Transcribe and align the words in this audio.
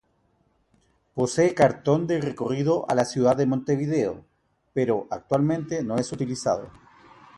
Posee 1.13 1.53
cartón 1.53 2.07
de 2.07 2.19
recorrido 2.19 2.89
a 2.89 2.95
la 2.95 3.05
ciudad 3.05 3.37
de 3.37 3.45
Montevideo, 3.45 4.25
pero 4.73 5.05
actualmente 5.11 5.83
no 5.83 5.97
es 5.97 6.11
utilizado. 6.11 6.71